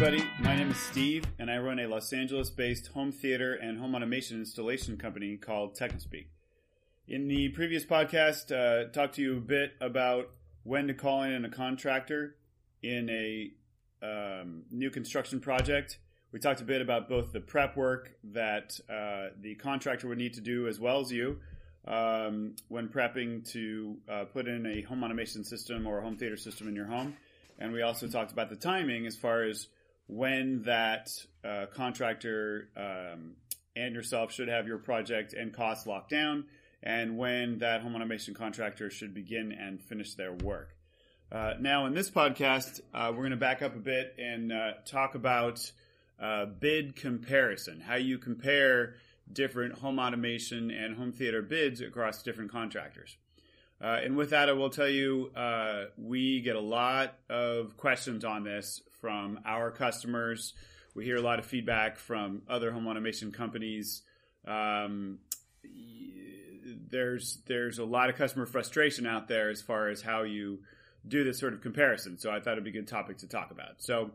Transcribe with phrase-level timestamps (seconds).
[0.00, 0.30] everybody.
[0.38, 3.96] My name is Steve, and I run a Los Angeles based home theater and home
[3.96, 6.26] automation installation company called Technospeak.
[7.08, 10.30] In the previous podcast, uh, talked to you a bit about
[10.62, 12.36] when to call in a contractor
[12.80, 13.50] in a
[14.00, 15.98] um, new construction project.
[16.30, 20.34] We talked a bit about both the prep work that uh, the contractor would need
[20.34, 21.40] to do as well as you
[21.88, 26.36] um, when prepping to uh, put in a home automation system or a home theater
[26.36, 27.16] system in your home.
[27.58, 29.66] And we also talked about the timing as far as
[30.08, 31.10] when that
[31.44, 33.36] uh, contractor um,
[33.76, 36.44] and yourself should have your project and costs locked down,
[36.82, 40.74] and when that home automation contractor should begin and finish their work.
[41.30, 44.72] Uh, now, in this podcast, uh, we're going to back up a bit and uh,
[44.86, 45.70] talk about
[46.18, 48.94] uh, bid comparison, how you compare
[49.30, 53.16] different home automation and home theater bids across different contractors.
[53.80, 58.24] Uh, and with that, I will tell you, uh, we get a lot of questions
[58.24, 60.54] on this from our customers.
[60.94, 64.02] We hear a lot of feedback from other home automation companies.
[64.46, 65.18] Um,
[66.90, 70.60] there's there's a lot of customer frustration out there as far as how you
[71.06, 72.18] do this sort of comparison.
[72.18, 73.76] So I thought it'd be a good topic to talk about.
[73.78, 74.10] So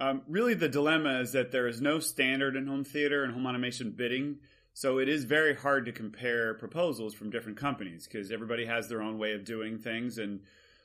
[0.00, 3.46] um, really, the dilemma is that there is no standard in home theater and home
[3.46, 4.38] automation bidding.
[4.72, 9.02] So it is very hard to compare proposals from different companies because everybody has their
[9.02, 10.16] own way of doing things.
[10.18, 10.40] And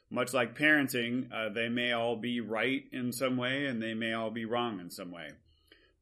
[0.10, 4.14] much like parenting, uh, they may all be right in some way and they may
[4.14, 5.30] all be wrong in some way.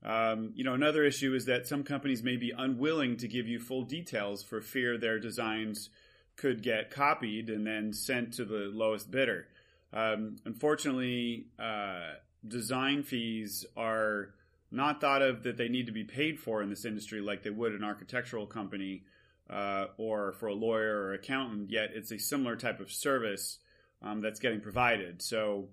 [0.04, 3.60] Um, you know, another issue is that some companies may be unwilling to give you
[3.60, 5.90] full details for fear their designs
[6.36, 9.48] could get copied and then sent to the lowest bidder.
[9.94, 14.34] Um, unfortunately, uh, design fees are
[14.72, 17.52] not thought of that they need to be paid for in this industry like they
[17.52, 19.04] would an architectural company
[19.50, 21.70] uh, or for a lawyer or accountant.
[21.70, 23.60] Yet it's a similar type of service
[24.04, 25.22] um, that's getting provided.
[25.22, 25.70] So,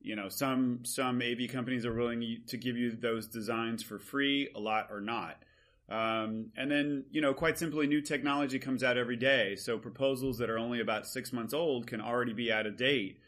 [0.00, 4.48] you know, some some AV companies are willing to give you those designs for free.
[4.54, 5.42] A lot are not.
[5.90, 9.56] Um, and then, you know, quite simply, new technology comes out every day.
[9.56, 13.20] So proposals that are only about six months old can already be out of date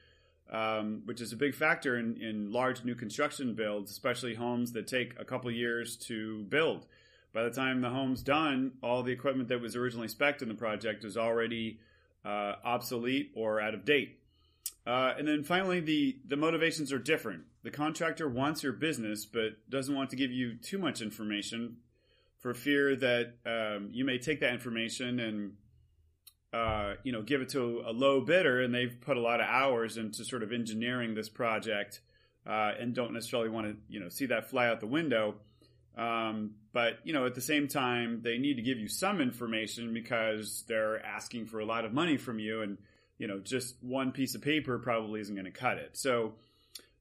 [0.50, 4.86] um, which is a big factor in, in large new construction builds, especially homes that
[4.86, 6.86] take a couple years to build.
[7.32, 10.54] By the time the home's done, all the equipment that was originally spec'd in the
[10.54, 11.78] project is already
[12.24, 14.18] uh, obsolete or out of date.
[14.86, 17.42] Uh, and then finally, the, the motivations are different.
[17.62, 21.76] The contractor wants your business, but doesn't want to give you too much information
[22.38, 25.52] for fear that um, you may take that information and
[26.52, 29.46] uh, you know, give it to a low bidder, and they've put a lot of
[29.46, 32.00] hours into sort of engineering this project,
[32.46, 35.36] uh, and don't necessarily want to, you know, see that fly out the window.
[35.96, 39.94] Um, but you know, at the same time, they need to give you some information
[39.94, 42.78] because they're asking for a lot of money from you, and
[43.20, 45.90] you know, just one piece of paper probably isn't going to cut it.
[45.92, 46.32] So,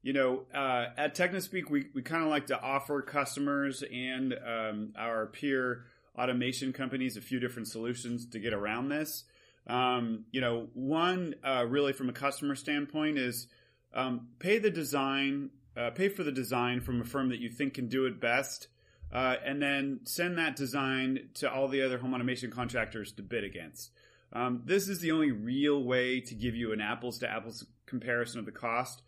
[0.01, 4.93] you know, uh, at Technospeak, we we kind of like to offer customers and um,
[4.97, 5.85] our peer
[6.17, 9.23] automation companies a few different solutions to get around this.
[9.65, 13.47] Um, you know, one uh, really from a customer standpoint is
[13.93, 17.75] um, pay the design, uh, pay for the design from a firm that you think
[17.75, 18.67] can do it best,
[19.13, 23.45] uh, and then send that design to all the other home automation contractors to bid
[23.45, 23.91] against.
[24.31, 28.39] Um, this is the only real way to give you an apples to apples comparison
[28.39, 29.01] of the cost.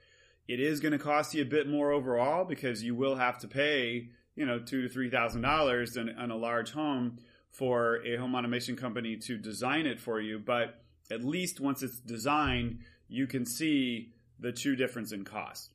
[0.47, 3.47] It is going to cost you a bit more overall because you will have to
[3.47, 7.19] pay, you know, two to three thousand dollars on a large home
[7.51, 11.99] for a home automation company to design it for you, but at least once it's
[11.99, 15.69] designed, you can see the true difference in cost.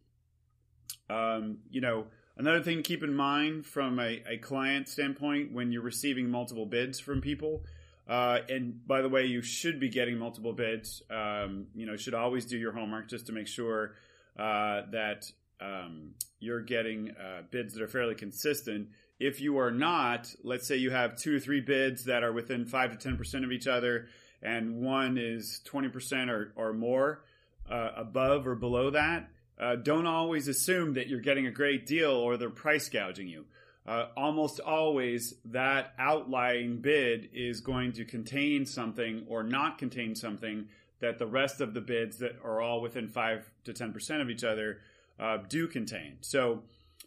[1.09, 5.71] Um, you know, another thing to keep in mind from a, a, client standpoint when
[5.71, 7.63] you're receiving multiple bids from people,
[8.09, 11.03] uh, and by the way, you should be getting multiple bids.
[11.11, 13.95] Um, you know, should always do your homework just to make sure
[14.39, 15.31] uh, that
[15.61, 20.77] um, you're getting uh, bids that are fairly consistent if you are not, let's say
[20.77, 24.09] you have two or three bids that are within five to 10% of each other,
[24.43, 27.25] and one is 20% or, or more
[27.71, 29.29] uh, above or below that,
[29.59, 33.47] uh, don't always assume that you're getting a great deal or they're price gouging you.
[33.87, 40.67] Uh, almost always that outlying bid is going to contain something or not contain something
[41.01, 44.43] that the rest of the bids that are all within 5 to 10% of each
[44.43, 44.79] other
[45.21, 46.17] uh, do contain.
[46.21, 46.63] So,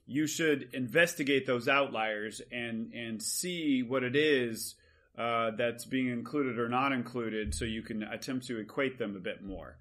[0.10, 4.74] you should investigate those outliers and and see what it is
[5.20, 9.20] uh, that's being included or not included, so you can attempt to equate them a
[9.20, 9.78] bit more.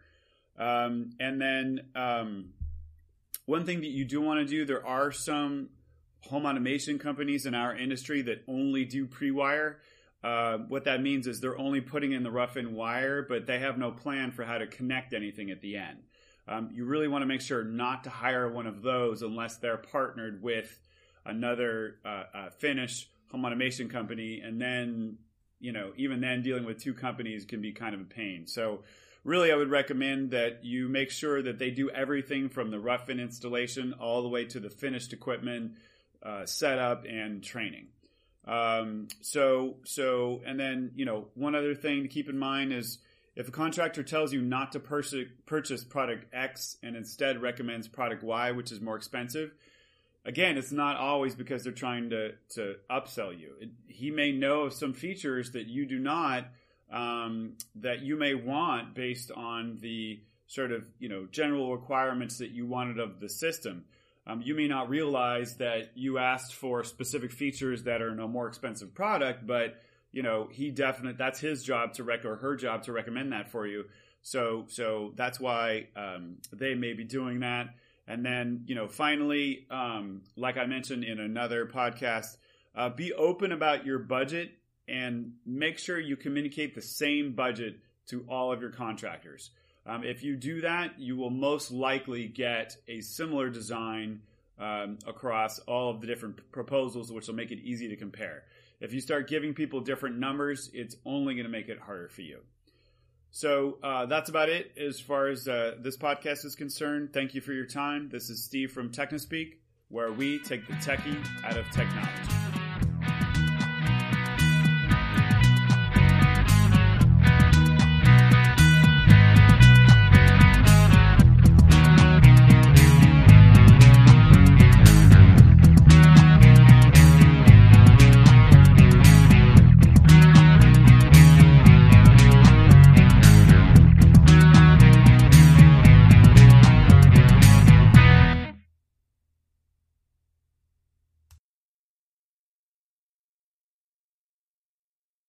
[0.59, 2.51] Um, and then um,
[3.47, 5.71] one thing that you do want to do, there are some
[6.23, 9.81] home automation companies in our industry that only do pre-wire.
[10.23, 13.61] Uh, what that means is they're only putting in the rough in wire, but they
[13.61, 15.99] have no plan for how to connect anything at the end.
[16.49, 19.77] um, you really want to make sure not to hire one of those unless they're
[19.77, 20.81] partnered with
[21.27, 25.19] another uh, uh, finish home automation company, and then
[25.61, 28.47] you know even then dealing with two companies can be kind of a pain.
[28.47, 28.83] So
[29.25, 33.11] really, I would recommend that you make sure that they do everything from the rough
[33.11, 35.73] in installation all the way to the finished equipment
[36.23, 37.89] uh, setup and training.
[38.47, 42.99] Um, so so and then you know one other thing to keep in mind is
[43.39, 48.51] if a contractor tells you not to purchase product X and instead recommends product Y,
[48.51, 49.53] which is more expensive,
[50.25, 53.55] again, it's not always because they're trying to, to upsell you.
[53.61, 56.47] It, he may know of some features that you do not,
[56.93, 62.51] um, that you may want based on the sort of you know general requirements that
[62.51, 63.85] you wanted of the system.
[64.29, 68.29] Um, you may not realize that you asked for specific features that are in a
[68.29, 69.81] more expensive product, but
[70.13, 73.51] you know, he definitely that's his job to rec or her job to recommend that
[73.51, 73.85] for you.
[74.23, 77.75] So so that's why um, they may be doing that.
[78.07, 82.37] And then you know, finally, um, like I mentioned in another podcast,
[82.75, 84.51] uh, be open about your budget
[84.87, 87.77] and make sure you communicate the same budget
[88.09, 89.51] to all of your contractors.
[89.89, 94.21] Um, if you do that, you will most likely get a similar design
[94.59, 98.43] um, across all of the different proposals, which will make it easy to compare.
[98.81, 102.23] If you start giving people different numbers, it's only going to make it harder for
[102.23, 102.41] you.
[103.31, 107.13] So uh, that's about it as far as uh, this podcast is concerned.
[107.13, 108.09] Thank you for your time.
[108.11, 109.55] This is Steve from Technospeak,
[109.89, 112.48] where we take the techie out of technology.